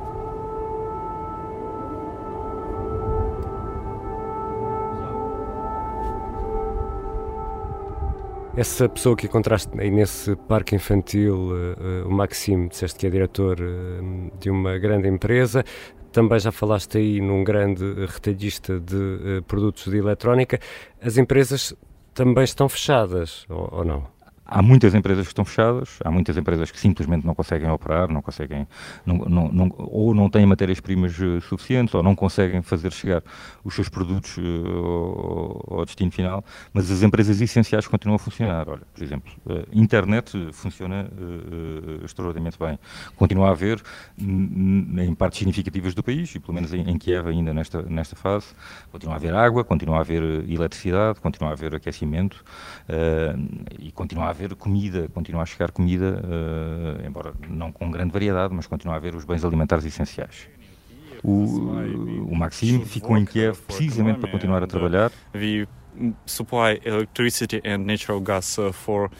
Essa 8.57 8.89
pessoa 8.89 9.15
que 9.15 9.27
encontraste 9.27 9.71
aí 9.79 9.91
nesse 9.91 10.35
parque 10.35 10.75
infantil, 10.75 11.51
uh, 11.53 12.09
o 12.09 12.11
Maxime, 12.11 12.71
disseste 12.71 12.99
que 12.99 13.07
é 13.07 13.11
diretor 13.11 13.61
uh, 13.61 14.31
de 14.41 14.49
uma 14.49 14.79
grande 14.79 15.07
empresa, 15.09 15.63
também 16.11 16.39
já 16.39 16.51
falaste 16.51 16.97
aí 16.97 17.21
num 17.21 17.45
grande 17.45 17.85
retalhista 18.07 18.81
de 18.81 19.43
produtos 19.47 19.93
de 19.93 19.99
eletrónica. 19.99 20.59
As 21.03 21.19
empresas 21.19 21.75
também 22.15 22.45
estão 22.45 22.67
fechadas, 22.67 23.45
ou 23.51 23.85
não? 23.85 24.16
Há 24.49 24.63
muitas 24.63 24.95
empresas 24.95 25.27
que 25.27 25.33
estão 25.33 25.45
fechadas, 25.45 25.99
há 26.05 26.11
muitas 26.11 26.37
empresas 26.37 26.71
que 26.71 26.79
simplesmente 26.79 27.27
não 27.27 27.35
conseguem 27.35 27.69
operar, 27.69 28.09
não 28.09 28.23
conseguem, 28.23 28.67
não, 29.05 29.17
não, 29.17 29.49
não, 29.49 29.75
ou 29.77 30.15
não 30.15 30.31
têm 30.31 30.47
matérias-primas 30.47 31.19
uh, 31.19 31.41
suficientes, 31.41 31.93
ou 31.95 32.03
não 32.03 32.15
conseguem 32.15 32.63
fazer 32.63 32.93
chegar 32.93 33.25
os 33.65 33.75
seus 33.75 33.89
produtos 33.89 34.37
uh, 34.39 34.43
ao, 35.69 35.79
ao, 35.79 35.85
destino 35.85 36.13
final, 36.13 36.45
mas 36.73 36.89
as 36.93 37.03
empresas 37.03 37.41
essenciais 37.41 37.89
continuam 37.89 38.15
a 38.15 38.19
funcionar. 38.21 38.69
Olha, 38.69 38.83
por 38.95 39.03
exemplo, 39.03 39.33
a 39.49 39.53
uh, 39.53 39.67
internet 39.73 40.31
funciona 40.53 41.11
extraordinariamente 42.05 42.59
bem. 42.59 42.79
Continua 43.17 43.49
a 43.49 43.51
haver, 43.51 43.83
em 44.19 45.15
partes 45.15 45.41
significativas 45.41 45.93
do 45.93 46.05
país, 46.05 46.33
e 46.37 46.39
pelo 46.39 46.55
menos 46.55 46.73
em, 46.73 46.89
em 46.89 46.99
Kiev 46.99 47.27
ainda 47.27 47.53
nesta, 47.53 47.83
nesta 47.83 48.15
fase, 48.15 48.47
continua 48.93 49.15
a 49.15 49.17
haver 49.17 49.35
água, 49.35 49.65
continua 49.65 49.99
a 49.99 50.01
haver 50.01 50.23
eletricidade, 50.49 51.21
continua 51.21 51.51
a 51.51 51.53
haver 51.53 51.75
aquecimento, 51.75 52.45
e 53.79 53.91
continua 53.91 54.27
a 54.27 54.31
haver 54.37 54.55
comida, 54.55 55.09
continua 55.13 55.43
a 55.43 55.47
chegar 55.47 55.71
comida, 55.71 56.21
uh, 56.23 57.07
embora 57.07 57.33
não 57.49 57.73
com 57.73 57.91
grande 57.91 58.13
variedade, 58.13 58.55
mas 58.55 58.67
continua 58.67 58.95
a 58.95 58.97
haver 58.99 59.15
os 59.15 59.25
bens 59.25 59.45
alimentares 59.45 59.85
essenciais. 59.85 60.49
O, 61.25 62.31
o 62.31 62.37
Maxime 62.37 62.85
ficou 62.85 63.17
em 63.17 63.25
Kiev 63.25 63.59
precisamente 63.67 64.21
para 64.21 64.31
continuar 64.31 64.63
a 64.63 64.67
trabalhar. 64.67 65.11
We 65.35 65.67
supply 66.27 66.81
electricity 66.85 67.63
and 67.65 67.79
natural 67.79 68.21
gas 68.21 68.59
uh, 68.59 68.73
for 68.73 69.11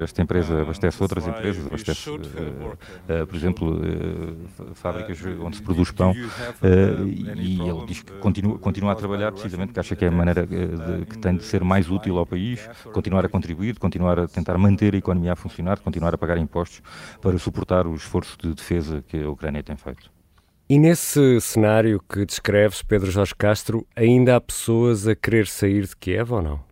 Esta 0.00 0.22
empresa 0.22 0.62
abastece 0.62 1.02
outras 1.02 1.26
empresas, 1.26 1.66
abastece, 1.66 2.10
uh, 2.10 2.16
uh, 2.16 3.26
por 3.26 3.36
exemplo, 3.36 3.80
uh, 3.80 4.74
fábricas 4.74 5.18
onde 5.40 5.56
se 5.56 5.62
produz 5.62 5.90
pão, 5.90 6.10
uh, 6.10 7.06
e 7.06 7.60
ele 7.60 7.86
diz 7.86 8.02
que 8.02 8.12
continua, 8.14 8.58
continua 8.58 8.92
a 8.92 8.94
trabalhar 8.94 9.32
precisamente 9.32 9.68
porque 9.68 9.80
acha 9.80 9.96
que 9.96 10.04
é 10.04 10.08
a 10.08 10.10
maneira 10.10 10.46
de, 10.46 11.06
que 11.06 11.18
tem 11.18 11.36
de 11.36 11.44
ser 11.44 11.62
mais 11.62 11.90
útil 11.90 12.18
ao 12.18 12.26
país, 12.26 12.68
continuar 12.92 13.24
a 13.24 13.28
contribuir, 13.28 13.78
continuar 13.78 14.18
a 14.18 14.28
tentar 14.28 14.58
manter 14.58 14.94
a 14.94 14.98
economia 14.98 15.32
a 15.32 15.36
funcionar, 15.36 15.78
continuar 15.78 16.14
a 16.14 16.18
pagar 16.18 16.38
impostos 16.38 16.82
para 17.20 17.38
suportar 17.38 17.86
o 17.86 17.94
esforço 17.94 18.36
de 18.38 18.54
defesa 18.54 19.02
que 19.06 19.22
a 19.22 19.30
Ucrânia 19.30 19.62
tem 19.62 19.76
feito. 19.76 20.10
E 20.70 20.78
nesse 20.78 21.40
cenário 21.40 21.98
que 22.06 22.26
descreves, 22.26 22.82
Pedro 22.82 23.10
Jorge 23.10 23.34
Castro, 23.34 23.86
ainda 23.96 24.36
há 24.36 24.40
pessoas 24.40 25.08
a 25.08 25.16
querer 25.16 25.46
sair 25.46 25.86
de 25.86 25.96
Kiev 25.96 26.30
ou 26.32 26.42
não? 26.42 26.67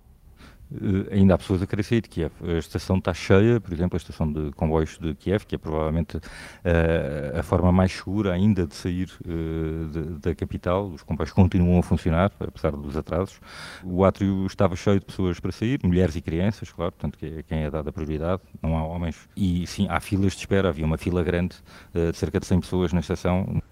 Uh, 0.71 1.07
ainda 1.13 1.35
há 1.35 1.39
pessoas 1.39 1.63
a 1.63 1.67
querer 1.67 1.83
sair 1.83 2.01
de 2.01 2.09
Kiev. 2.09 2.33
A 2.43 2.59
estação 2.59 2.99
está 2.99 3.15
cheia, 3.15 3.61
por 3.61 3.73
exemplo, 3.73 3.97
a 3.97 3.99
estação 3.99 4.31
de 4.31 4.51
comboios 4.53 4.99
de 4.99 5.15
Kiev, 5.15 5.45
que 5.47 5.55
é 5.55 5.59
provavelmente 5.59 6.17
uh, 6.17 7.39
a 7.39 7.43
forma 7.43 7.71
mais 7.71 7.93
segura 7.93 8.33
ainda 8.33 8.67
de 8.67 8.75
sair 8.75 9.09
uh, 9.25 9.89
de, 9.89 10.03
da 10.21 10.35
capital. 10.35 10.89
Os 10.89 11.03
comboios 11.03 11.33
continuam 11.33 11.79
a 11.79 11.83
funcionar, 11.83 12.33
apesar 12.41 12.73
dos 12.73 12.97
atrasos. 12.97 13.41
O 13.85 14.05
átrio 14.05 14.45
estava 14.47 14.75
cheio 14.75 14.99
de 14.99 15.07
pessoas 15.07 15.39
para 15.39 15.53
sair, 15.53 15.79
mulheres 15.85 16.17
e 16.17 16.21
crianças, 16.21 16.73
claro, 16.73 16.93
portanto, 16.93 17.17
que 17.19 17.27
é 17.27 17.43
quem 17.43 17.59
é 17.61 17.71
dada 17.71 17.93
prioridade, 17.93 18.43
não 18.61 18.77
há 18.77 18.85
homens. 18.85 19.17
E 19.37 19.67
sim, 19.67 19.87
há 19.89 20.01
filas 20.01 20.33
de 20.33 20.41
espera, 20.41 20.69
havia 20.69 20.85
uma 20.85 20.99
fila 20.99 21.23
grande 21.23 21.57
de 21.95 22.17
cerca 22.17 22.41
de 22.41 22.47
100 22.47 22.61
pessoas 22.61 22.93
na 22.93 23.01
estação 23.01 23.63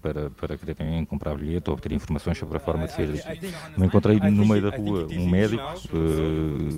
para, 0.00 0.30
para 0.30 0.56
quererem 0.56 1.04
comprar 1.04 1.36
bilhete 1.36 1.68
ou 1.68 1.74
obter 1.74 1.92
informações 1.92 2.38
sobre 2.38 2.56
a 2.56 2.60
forma 2.60 2.86
de 2.86 2.92
sair 2.92 3.08
daqui. 3.08 3.52
Me 3.76 3.86
encontrei 3.86 4.18
no 4.18 4.46
meio 4.46 4.62
da 4.62 4.76
rua 4.76 5.06
um 5.10 5.28
médico 5.28 5.96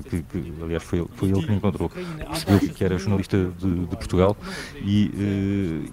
que, 0.09 0.23
que, 0.23 0.53
aliás 0.63 0.83
foi, 0.83 1.05
foi 1.15 1.29
ele 1.29 1.41
que 1.43 1.51
me 1.51 1.57
encontrou, 1.57 1.89
percebeu 1.91 2.59
que 2.75 2.85
era 2.85 2.99
jornalista 2.99 3.37
de, 3.59 3.87
de 3.87 3.97
Portugal 3.97 4.37
e 4.77 5.91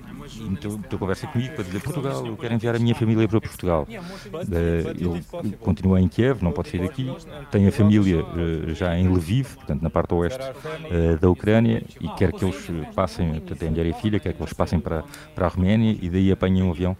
então, 0.51 0.71
então 0.85 0.99
conversa 0.99 1.27
comigo 1.27 1.53
para 1.53 1.63
dizer 1.63 1.81
Portugal, 1.81 2.25
eu 2.25 2.37
quero 2.37 2.53
enviar 2.53 2.75
a 2.75 2.79
minha 2.79 2.95
família 2.95 3.27
para 3.27 3.41
Portugal. 3.41 3.87
Uh, 3.89 4.89
ele 4.97 5.55
continua 5.59 5.99
em 5.99 6.07
Kiev, 6.07 6.41
não 6.41 6.51
pode 6.51 6.69
sair 6.69 6.81
daqui, 6.81 7.13
tem 7.51 7.67
a 7.67 7.71
família 7.71 8.23
uh, 8.23 8.73
já 8.73 8.97
em 8.97 9.07
Lviv, 9.07 9.55
portanto 9.55 9.81
na 9.81 9.89
parte 9.89 10.13
oeste 10.13 10.39
uh, 10.41 11.17
da 11.19 11.29
Ucrânia, 11.29 11.83
e 11.99 12.07
quer 12.09 12.31
que 12.31 12.43
eles 12.43 12.69
passem, 12.93 13.31
portanto 13.31 13.63
é 13.63 13.69
mulher 13.69 13.85
e 13.85 13.93
filha, 13.93 14.19
quer 14.19 14.33
que 14.33 14.41
eles 14.41 14.53
passem 14.53 14.79
para, 14.79 15.03
para 15.33 15.45
a 15.45 15.49
Roménia 15.49 15.97
e 16.01 16.09
daí 16.09 16.31
apanhem 16.31 16.63
um 16.63 16.71
avião 16.71 16.95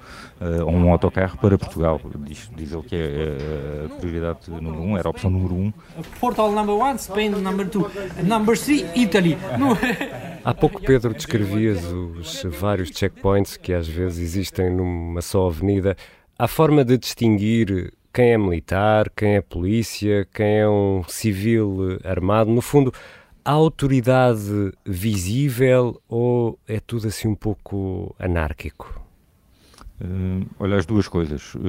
ou 0.66 0.74
um 0.74 0.92
autocarro 0.92 1.38
para 1.38 1.58
Portugal. 1.58 2.00
Diz, 2.20 2.50
diz 2.56 2.72
ele 2.72 2.84
que 2.84 2.96
é 2.96 3.86
a 3.86 3.96
prioridade 3.96 4.50
número 4.50 4.82
um, 4.82 4.98
era 4.98 5.08
a 5.08 5.12
opção 5.12 5.30
número 5.30 5.56
um. 5.56 5.74
Portal 6.20 6.52
number 6.52 6.76
one, 6.76 7.00
Spain 7.00 7.30
number 7.30 7.68
two, 7.68 7.90
number 8.24 8.58
three, 8.58 8.86
Italy. 8.96 9.38
Há 10.44 10.54
pouco, 10.54 10.80
Pedro, 10.82 11.14
descrevias 11.14 11.84
os 11.86 12.44
vários 12.60 12.90
checkpoints 12.90 13.15
que 13.62 13.74
às 13.74 13.88
vezes 13.88 14.20
existem 14.20 14.70
numa 14.70 15.22
só 15.22 15.48
avenida. 15.48 15.96
Há 16.38 16.48
forma 16.48 16.84
de 16.84 16.98
distinguir 16.98 17.94
quem 18.14 18.34
é 18.34 18.38
militar, 18.38 19.10
quem 19.10 19.36
é 19.36 19.42
polícia, 19.42 20.28
quem 20.34 20.60
é 20.60 20.70
um 20.70 21.04
civil 21.08 22.00
armado? 22.04 22.50
No 22.50 22.62
fundo, 22.62 22.94
há 23.44 23.52
autoridade 23.52 24.74
visível 24.86 26.02
ou 26.08 26.60
é 26.68 26.80
tudo 26.80 27.08
assim 27.08 27.28
um 27.28 27.36
pouco 27.36 28.16
anárquico? 28.20 29.02
Uh, 30.02 30.46
olha, 30.60 30.76
as 30.78 30.86
duas 30.86 31.08
coisas. 31.08 31.56
Uh, 31.56 31.60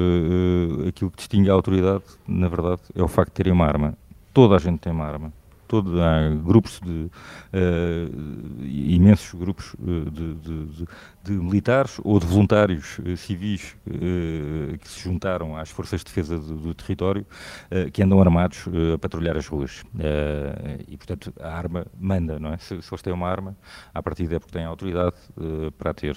uh, 0.84 0.88
aquilo 0.88 1.10
que 1.10 1.16
distingue 1.16 1.48
a 1.48 1.52
autoridade, 1.52 2.04
na 2.26 2.48
verdade, 2.48 2.82
é 2.94 3.02
o 3.02 3.08
facto 3.08 3.30
de 3.30 3.34
terem 3.34 3.52
uma 3.52 3.66
arma. 3.66 3.96
Toda 4.34 4.56
a 4.56 4.58
gente 4.58 4.80
tem 4.80 4.92
uma 4.92 5.06
arma 5.06 5.32
todo, 5.66 6.00
há 6.00 6.30
grupos 6.30 6.80
de 6.80 6.90
uh, 6.90 8.64
imensos 8.64 9.38
grupos 9.38 9.74
eh, 9.80 10.10
de, 10.10 10.34
de, 10.34 10.86
de, 11.24 11.32
militares 11.32 12.00
ou 12.02 12.18
de 12.18 12.26
voluntários 12.26 12.98
uh, 12.98 13.16
civis 13.16 13.76
uh, 13.86 14.78
que 14.78 14.88
se 14.88 15.00
juntaram 15.00 15.56
às 15.56 15.70
forças 15.70 16.00
de 16.00 16.06
defesa 16.06 16.38
do, 16.38 16.56
do 16.56 16.74
território 16.74 17.26
que 17.92 18.02
andam 18.02 18.20
armados 18.20 18.64
a 18.94 18.98
patrulhar 18.98 19.36
as 19.36 19.46
ruas. 19.46 19.84
E 20.88 20.96
portanto 20.96 21.32
a 21.40 21.48
arma 21.48 21.86
manda 21.98 22.38
não 22.38 22.52
é? 22.52 22.58
Se, 22.58 22.80
se 22.80 22.92
eles 22.92 23.02
têm 23.02 23.12
uma 23.12 23.28
arma 23.28 23.56
a 23.92 24.02
partir 24.02 24.32
é 24.32 24.38
porque 24.38 24.52
têm 24.52 24.64
autoridade 24.64 25.16
para 25.76 25.90
a 25.90 25.94
ter. 25.94 26.16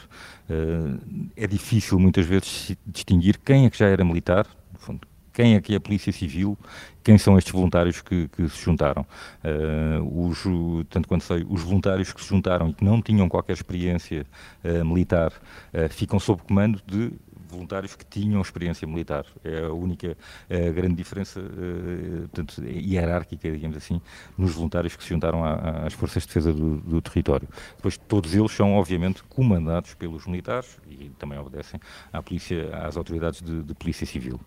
É 1.36 1.48
difícil 1.48 2.00
muitas 2.00 2.26
vezes 2.26 2.76
distinguir 2.86 3.40
quem 3.40 3.66
é 3.66 3.70
que 3.70 3.78
já 3.78 3.88
era 3.88 4.04
militar 4.04 4.48
no 4.72 4.80
fundo 4.80 5.08
quem 5.40 5.56
é 5.56 5.62
que 5.62 5.74
é 5.74 5.78
a 5.78 5.80
Polícia 5.80 6.12
Civil, 6.12 6.58
quem 7.02 7.18
são 7.18 7.38
estes 7.38 7.54
voluntários 7.54 8.02
que, 8.02 8.28
que 8.28 8.50
se 8.50 8.62
juntaram. 8.62 9.06
Uh, 9.42 10.28
os, 10.28 10.44
tanto 10.90 11.08
quanto 11.08 11.24
sei, 11.24 11.46
os 11.50 11.64
voluntários 11.64 12.12
que 12.12 12.22
se 12.22 12.28
juntaram 12.28 12.68
e 12.68 12.74
que 12.74 12.84
não 12.84 13.02
tinham 13.02 13.30
qualquer 13.30 13.54
experiência 13.54 14.26
uh, 14.66 14.84
militar 14.84 15.32
uh, 15.32 15.88
ficam 15.92 16.20
sob 16.20 16.42
comando 16.42 16.82
de 16.86 17.14
voluntários 17.50 17.96
que 17.96 18.06
tinham 18.06 18.42
experiência 18.42 18.88
militar. 18.88 19.26
É 19.44 19.66
a 19.66 19.74
única 19.74 20.18
a 20.50 20.72
grande 20.72 20.96
diferença 20.96 21.40
uh, 21.40 22.28
portanto, 22.30 22.64
hierárquica, 22.64 23.52
digamos 23.52 23.78
assim, 23.78 24.02
nos 24.38 24.54
voluntários 24.54 24.96
que 24.96 25.04
se 25.04 25.10
juntaram 25.10 25.44
às 25.44 25.94
forças 25.94 26.24
de 26.24 26.28
defesa 26.28 26.54
do, 26.54 26.78
do, 26.78 27.02
território. 27.02 27.48
Depois, 27.76 27.98
todos 27.98 28.34
eles 28.34 28.52
são, 28.52 28.74
obviamente, 28.76 29.24
comandados 29.24 29.94
pelos 29.94 30.26
militares 30.26 30.78
e 30.90 31.10
também 31.18 31.38
obedecem 31.38 31.80
à 32.12 32.22
polícia, 32.22 32.70
às 32.76 32.98
autoridades 32.98 33.42
de, 33.42 33.64
de 33.64 33.74
polícia 33.74 34.06
civil. 34.06 34.40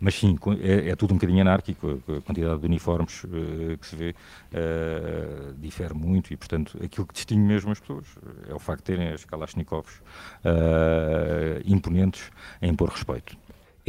Mas 0.00 0.14
sim, 0.14 0.36
é, 0.60 0.90
é, 0.90 0.96
tudo 0.96 1.12
um 1.12 1.16
bocadinho 1.16 1.40
anárquico, 1.40 2.00
a 2.08 2.20
quantidade 2.20 2.60
de 2.60 2.66
uniformes 2.66 3.24
uh, 3.24 3.78
que 3.78 3.86
se 3.86 3.96
vê 3.96 4.10
uh, 4.52 5.54
difere 5.58 5.94
muito 5.94 6.32
e, 6.32 6.36
portanto, 6.36 6.78
aquilo 6.82 7.06
que 7.06 7.14
distingue 7.14 7.42
mesmo 7.42 7.70
as 7.70 7.80
pessoas 7.80 8.06
é 8.48 8.54
o 8.54 8.58
facto 8.58 8.80
de 8.80 8.84
terem 8.84 9.08
as 9.08 9.24
Kalashnikovs 9.24 10.00
imponentes 11.64 12.30
a 12.60 12.66
impor 12.66 12.90
respeito. 12.90 13.36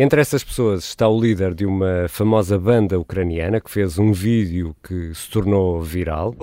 Entre 0.02 0.22
essas 0.22 0.46
pessoas 0.46 0.86
está 0.86 1.10
o 1.10 1.20
líder 1.20 1.54
de 1.54 1.66
uma 1.66 2.08
famosa 2.08 2.58
banda 2.58 2.98
ucraniana 2.98 3.60
que 3.60 3.70
fez 3.70 4.00
um 4.00 4.14
vídeo 4.14 4.74
que 4.82 5.14
se 5.14 5.30
tornou 5.30 5.82
viral. 5.82 6.34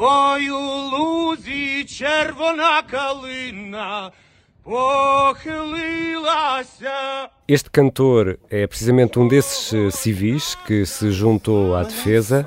Este 7.49 7.71
cantor 7.71 8.39
é 8.51 8.67
precisamente 8.67 9.19
um 9.19 9.29
desses 9.29 9.73
eh, 9.73 9.91
civis 9.91 10.55
que 10.67 10.85
se 10.85 11.11
juntou 11.13 11.77
à 11.77 11.85
defesa. 11.85 12.45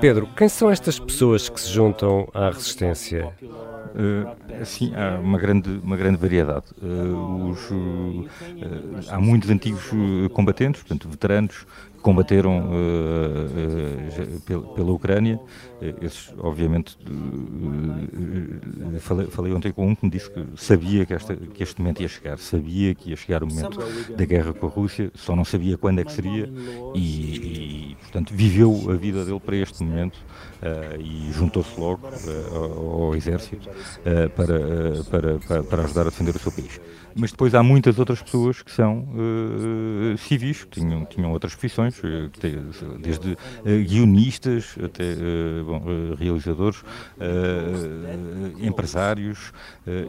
Pedro, 0.00 0.28
quem 0.36 0.48
são 0.48 0.70
estas 0.70 0.98
pessoas 0.98 1.48
que 1.48 1.60
se 1.60 1.70
juntam 1.72 2.28
à 2.32 2.48
resistência? 2.48 3.34
Uh, 3.94 4.64
sim, 4.64 4.92
há 4.96 5.20
uma 5.20 5.38
grande, 5.38 5.70
uma 5.82 5.96
grande 5.96 6.16
variedade. 6.16 6.66
Uh, 6.82 7.50
os, 7.50 7.70
uh, 7.70 8.26
há 9.08 9.20
muitos 9.20 9.48
antigos 9.50 9.84
combatentes, 10.32 10.82
portanto, 10.82 11.08
veteranos, 11.08 11.64
combateram 12.04 12.68
uh, 12.68 14.36
uh, 14.36 14.40
pela, 14.42 14.74
pela, 14.74 14.92
Ucrânia. 14.92 15.40
Uh, 15.80 16.04
esses, 16.04 16.34
obviamente, 16.38 16.98
falei, 19.00 19.26
falei, 19.28 19.54
ontem 19.54 19.72
com 19.72 19.88
um 19.88 19.94
que 19.94 20.04
me 20.04 20.10
disse 20.10 20.30
que 20.30 20.44
sabia 20.54 21.06
que, 21.06 21.14
esta, 21.14 21.34
que, 21.34 21.62
este 21.62 21.80
momento 21.80 22.02
ia 22.02 22.08
chegar, 22.08 22.36
sabia 22.36 22.94
que 22.94 23.08
ia 23.08 23.16
chegar 23.16 23.42
o 23.42 23.46
momento 23.46 23.78
da 24.14 24.24
guerra 24.26 24.52
com 24.52 24.66
a 24.66 24.68
Rússia, 24.68 25.10
só 25.14 25.34
não 25.34 25.46
sabia 25.46 25.78
quando 25.78 26.00
é 26.00 26.04
que 26.04 26.12
seria. 26.12 26.46
E, 26.94 27.90
e 27.92 27.96
portanto, 28.02 28.34
viveu 28.34 28.90
a 28.90 28.96
vida 28.96 29.24
dele 29.24 29.40
para 29.40 29.56
este 29.56 29.82
momento 29.82 30.18
e 31.00 31.32
juntou-se 31.32 31.78
logo 31.80 32.06
ao, 32.52 33.02
ao, 33.04 33.16
exército 33.16 33.68
para, 34.36 35.04
para, 35.10 35.38
para, 35.38 35.62
para 35.62 35.82
ajudar 35.84 36.02
a 36.02 36.04
defender 36.04 36.36
o 36.36 36.38
seu 36.38 36.52
país. 36.52 36.78
Mas 37.16 37.30
depois 37.30 37.54
há 37.54 37.62
muitas 37.62 37.98
outras 37.98 38.20
pessoas 38.20 38.60
que 38.60 38.72
são 38.72 39.06
uh, 39.14 40.18
civis, 40.18 40.64
que 40.64 40.80
tinham, 40.80 41.04
tinham 41.04 41.30
outras 41.30 41.54
profissões, 41.54 41.93
uh, 42.00 42.98
desde 42.98 43.32
uh, 43.32 43.36
guionistas 43.86 44.76
até 44.82 45.14
bom, 45.64 45.82
realizadores, 46.16 46.82
empresários, 48.60 49.52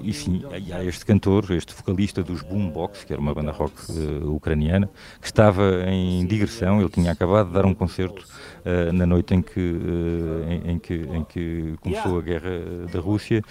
e 0.04 0.14
sim, 0.14 0.44
há 0.74 0.84
este 0.84 1.06
cantor, 1.06 1.52
este 1.52 1.74
vocalista 1.74 2.24
dos 2.24 2.42
Boombox, 2.42 3.04
que 3.04 3.14
era 3.14 3.22
uma 3.22 3.34
banda 3.34 3.52
rock 3.52 3.74
ucraniana, 4.24 4.90
que 5.20 5.28
estava 5.28 5.84
em 5.88 6.26
digressão, 6.26 6.80
ele 6.80 6.90
tinha 6.90 7.12
acabado 7.12 7.48
de 7.48 7.54
dar 7.54 7.66
um 7.66 7.74
concerto 7.74 8.26
na 8.94 9.06
noite 9.06 9.34
em 9.34 9.42
que, 9.42 9.60
em, 10.50 10.72
em, 10.72 10.80
que, 10.80 10.94
em 10.94 11.24
que 11.24 11.76
começou 11.82 12.18
a 12.18 12.22
guerra 12.22 12.50
da 12.92 13.00
Rússia, 13.00 13.44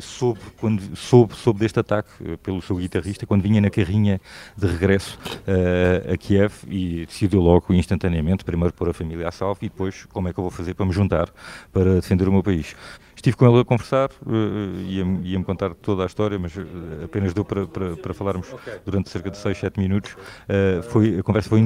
soube, 0.00 0.40
quando, 0.58 0.96
soube, 0.96 1.34
soube 1.34 1.60
deste 1.60 1.78
ataque 1.78 2.08
pelo 2.42 2.62
seu 2.62 2.76
guitarrista 2.76 3.26
quando 3.26 3.42
vinha 3.42 3.60
na 3.60 3.70
carrinha 3.70 4.20
de 4.56 4.66
regresso 4.66 5.18
uh, 5.46 6.12
a 6.12 6.16
Kiev 6.16 6.52
e 6.68 7.06
decidiu 7.06 7.40
logo 7.40 7.72
instantaneamente, 7.74 8.44
primeiro 8.44 8.72
pôr 8.72 8.88
a 8.88 8.94
família 8.94 9.28
a 9.28 9.32
salvo 9.32 9.58
e 9.62 9.68
depois 9.68 10.04
como 10.06 10.28
é 10.28 10.32
que 10.32 10.38
eu 10.38 10.42
vou 10.42 10.50
fazer 10.50 10.74
para 10.74 10.86
me 10.86 10.92
juntar 10.92 11.28
para 11.72 11.96
defender 11.96 12.28
o 12.28 12.32
meu 12.32 12.42
país. 12.42 12.74
Estive 13.16 13.34
com 13.34 13.46
ele 13.46 13.60
a 13.60 13.64
conversar, 13.64 14.10
uh, 14.26 14.80
ia-me 14.82 15.26
ia 15.26 15.42
contar 15.42 15.74
toda 15.74 16.02
a 16.02 16.06
história, 16.06 16.38
mas 16.38 16.54
uh, 16.54 16.62
apenas 17.04 17.32
deu 17.32 17.46
para, 17.46 17.66
para, 17.66 17.96
para, 17.96 18.14
falarmos 18.14 18.54
durante 18.84 19.08
cerca 19.08 19.30
de 19.30 19.38
6, 19.38 19.56
7 19.56 19.80
minutos. 19.80 20.12
Uh, 20.12 20.82
foi, 20.82 21.18
a 21.18 21.22
conversa 21.22 21.48
foi 21.48 21.64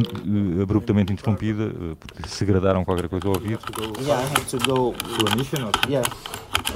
abruptamente 0.62 1.12
interrompida, 1.12 1.97
porque 1.99 2.28
se 2.28 2.45
agradaram 2.45 2.85
qualquer 2.85 3.09
coisa 3.09 3.26
ao 3.26 3.35
ouvido. 3.35 3.61
Yeah, 4.00 4.23
I 4.23 4.26
have 4.26 4.47
to 4.47 4.59
go. 4.59 4.92
To 4.92 5.33
a 5.33 5.37
mission? 5.37 5.71
Yeah. 5.88 6.09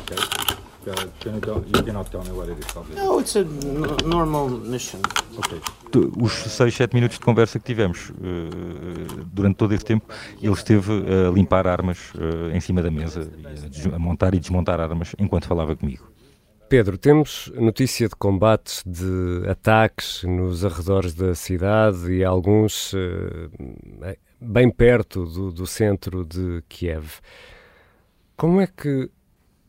Okay. 0.01 0.54
You 0.87 1.83
cannot 1.83 2.11
tell 2.11 2.23
me 2.23 2.31
what 2.31 2.51
it 2.51 2.59
is. 2.59 2.97
No, 2.97 3.19
it's 3.19 3.37
a 3.37 3.45
normal 4.05 4.49
mission. 4.51 5.01
Os 6.21 6.33
6, 6.33 6.75
7 6.75 6.95
minutos 6.95 7.19
de 7.19 7.25
conversa 7.25 7.59
que 7.59 7.65
tivemos 7.65 8.11
uh, 8.11 9.25
durante 9.33 9.57
todo 9.57 9.73
esse 9.73 9.85
tempo, 9.85 10.07
ele 10.43 10.53
esteve 10.53 10.93
a 10.93 11.31
limpar 11.31 11.67
armas 11.67 12.13
uh, 12.15 12.51
em 12.53 12.61
cima 12.61 12.83
da 12.83 12.91
mesa, 12.91 13.31
a, 13.93 13.97
a 13.97 13.99
montar 13.99 14.35
e 14.35 14.41
desmontar 14.41 14.81
armas 14.81 15.15
enquanto 15.19 15.47
falava 15.47 15.75
comigo. 15.75 16.05
Pedro, 16.69 16.99
temos 16.99 17.53
notícia 17.55 18.09
de 18.09 18.17
combates, 18.17 18.83
de 18.85 19.49
ataques 19.49 20.25
nos 20.25 20.65
arredores 20.65 21.15
da 21.15 21.35
cidade 21.35 22.13
e 22.13 22.25
alguns 22.25 22.93
uh, 22.93 23.51
bem 24.41 24.71
perto 24.71 25.25
do, 25.25 25.53
do 25.53 25.67
centro 25.67 26.25
de 26.25 26.63
Kiev. 26.69 27.21
Como 28.37 28.61
é 28.61 28.67
que 28.67 29.11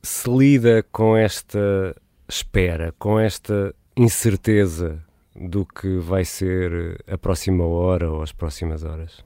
se 0.05 0.29
lida 0.29 0.83
com 0.91 1.17
esta 1.17 1.95
espera, 2.29 2.93
com 3.00 3.19
esta 3.19 3.74
incerteza 3.97 5.03
do 5.35 5.65
que 5.65 5.97
vai 5.97 6.24
ser 6.24 7.03
a 7.07 7.17
próxima 7.17 7.65
hora 7.65 8.12
ou 8.12 8.21
as 8.21 8.31
próximas 8.31 8.83
horas? 8.83 9.25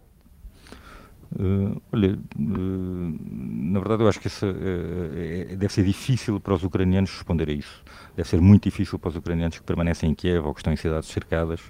Uh, 1.31 1.79
olha, 1.93 2.13
uh, 2.13 3.19
na 3.29 3.79
verdade 3.79 4.01
eu 4.01 4.09
acho 4.09 4.19
que 4.19 4.27
essa, 4.27 4.47
uh, 4.47 5.55
deve 5.55 5.71
ser 5.71 5.83
difícil 5.83 6.39
para 6.39 6.55
os 6.55 6.63
ucranianos 6.63 7.11
responder 7.11 7.49
a 7.49 7.53
isso. 7.53 7.83
Deve 8.15 8.27
ser 8.27 8.41
muito 8.41 8.63
difícil 8.63 8.97
para 8.97 9.09
os 9.09 9.15
ucranianos 9.15 9.59
que 9.59 9.63
permanecem 9.63 10.09
em 10.09 10.15
Kiev 10.15 10.45
ou 10.45 10.53
que 10.53 10.61
estão 10.61 10.73
em 10.73 10.75
cidades 10.75 11.09
cercadas 11.09 11.61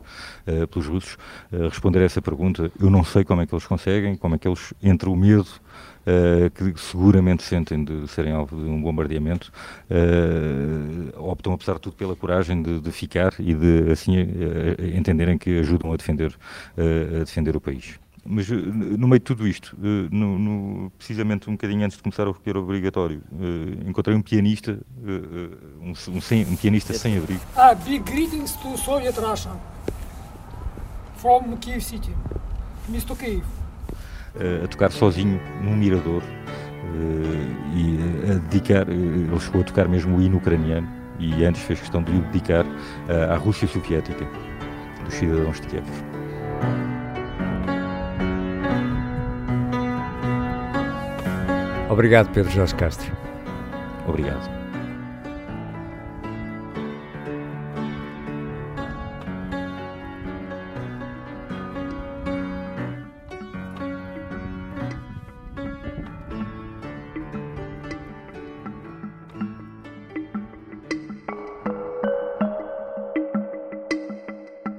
pelos 0.71 0.87
russos 0.87 1.17
responder 1.51 1.99
a 1.99 2.03
essa 2.03 2.21
pergunta. 2.21 2.71
Eu 2.79 2.89
não 2.89 3.03
sei 3.03 3.23
como 3.23 3.41
é 3.41 3.45
que 3.45 3.53
eles 3.53 3.67
conseguem, 3.67 4.15
como 4.15 4.35
é 4.35 4.37
que 4.37 4.47
eles, 4.47 4.73
entre 4.81 5.09
o 5.09 5.15
medo 5.15 5.49
Uh, 5.99 6.49
que 6.49 6.81
seguramente 6.81 7.43
sentem 7.43 7.83
de 7.83 8.07
serem 8.07 8.31
alvo 8.31 8.55
de 8.55 8.67
um 8.67 8.81
bombardeamento, 8.81 9.51
uh, 9.91 11.29
optam, 11.29 11.53
apesar 11.53 11.73
de 11.73 11.81
tudo, 11.81 11.95
pela 11.95 12.15
coragem 12.15 12.63
de, 12.63 12.79
de 12.79 12.91
ficar 12.91 13.33
e 13.37 13.53
de, 13.53 13.91
assim, 13.91 14.19
uh, 14.19 14.97
entenderem 14.97 15.37
que 15.37 15.59
ajudam 15.59 15.93
a 15.93 15.97
defender, 15.97 16.35
a 16.77 17.19
defender 17.19 17.55
o 17.55 17.61
país. 17.61 17.99
Mas 18.25 18.49
eh, 18.49 18.55
no 18.55 19.07
meio 19.07 19.19
de 19.19 19.25
tudo 19.25 19.47
isto, 19.47 19.77
eh, 19.81 20.07
no, 20.11 20.37
no, 20.37 20.91
precisamente 20.91 21.49
um 21.49 21.53
bocadinho 21.53 21.85
antes 21.85 21.97
de 21.97 22.03
começar 22.03 22.27
o 22.27 22.31
recolher 22.31 22.57
obrigatório, 22.57 23.21
eh, 23.39 23.89
encontrei 23.89 24.15
um 24.15 24.21
pianista, 24.21 24.79
um, 25.81 25.91
um, 25.91 26.21
sem, 26.21 26.45
um 26.45 26.55
pianista 26.55 26.93
sem 26.93 27.17
abrigo. 27.17 27.41
Ah, 27.55 27.73
big 27.73 27.99
greetings 27.99 28.53
to 28.57 28.77
Soviet 28.77 29.17
Russia 29.19 29.51
from 31.17 31.57
Kiev 31.57 31.81
City, 31.81 32.13
Mr. 32.89 33.15
Kiev. 33.15 33.43
A 34.63 34.67
tocar 34.67 34.91
sozinho 34.91 35.41
num 35.63 35.75
mirador 35.75 36.21
e 37.75 38.31
a 38.31 38.35
dedicar, 38.35 38.87
ele 38.87 39.39
chegou 39.39 39.61
a 39.61 39.63
tocar 39.63 39.87
mesmo 39.87 40.17
o 40.17 40.21
hino 40.21 40.37
ucraniano 40.37 40.87
e 41.19 41.43
antes 41.43 41.63
fez 41.63 41.79
questão 41.79 42.03
de 42.03 42.11
o 42.11 42.21
dedicar 42.21 42.63
à 43.29 43.35
Rússia 43.35 43.67
Soviética, 43.67 44.25
dos 45.03 45.13
cidadãos 45.15 45.59
de 45.59 45.67
Kiev. 45.67 45.85
Obrigado, 51.89 52.31
Pedro 52.31 52.51
Jorge 52.51 52.75
Castro. 52.75 53.11
Obrigado. 54.07 54.59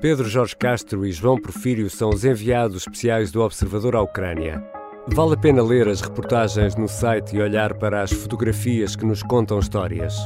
Pedro 0.00 0.26
Jorge 0.28 0.56
Castro 0.56 1.04
e 1.04 1.12
João 1.12 1.38
Porfírio 1.38 1.90
são 1.90 2.08
os 2.08 2.24
enviados 2.24 2.82
especiais 2.82 3.30
do 3.30 3.42
Observador 3.42 3.94
à 3.94 4.00
Ucrânia. 4.00 4.79
Vale 5.12 5.34
a 5.34 5.36
pena 5.36 5.62
ler 5.62 5.88
as 5.88 6.00
reportagens 6.00 6.76
no 6.76 6.88
site 6.88 7.36
e 7.36 7.40
olhar 7.40 7.74
para 7.74 8.02
as 8.02 8.12
fotografias 8.12 8.94
que 8.94 9.04
nos 9.04 9.22
contam 9.22 9.58
histórias. 9.58 10.16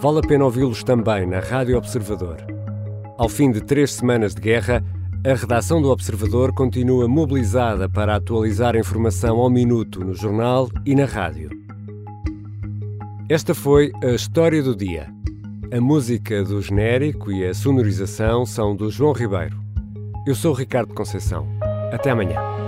Vale 0.00 0.20
a 0.20 0.22
pena 0.22 0.44
ouvi-los 0.44 0.84
também 0.84 1.26
na 1.26 1.40
Rádio 1.40 1.76
Observador. 1.76 2.36
Ao 3.18 3.28
fim 3.28 3.50
de 3.50 3.60
três 3.60 3.92
semanas 3.92 4.34
de 4.34 4.40
guerra, 4.40 4.82
a 5.26 5.34
redação 5.34 5.82
do 5.82 5.90
Observador 5.90 6.54
continua 6.54 7.08
mobilizada 7.08 7.88
para 7.88 8.16
atualizar 8.16 8.76
a 8.76 8.78
informação 8.78 9.38
ao 9.38 9.50
minuto 9.50 10.00
no 10.00 10.14
jornal 10.14 10.68
e 10.86 10.94
na 10.94 11.04
rádio. 11.04 11.50
Esta 13.28 13.54
foi 13.54 13.90
a 14.02 14.10
História 14.14 14.62
do 14.62 14.74
Dia. 14.74 15.08
A 15.72 15.80
música 15.80 16.44
do 16.44 16.62
genérico 16.62 17.32
e 17.32 17.44
a 17.46 17.52
sonorização 17.52 18.46
são 18.46 18.76
do 18.76 18.90
João 18.90 19.12
Ribeiro. 19.12 19.60
Eu 20.26 20.34
sou 20.34 20.52
Ricardo 20.52 20.94
Conceição. 20.94 21.46
Até 21.92 22.10
amanhã. 22.10 22.61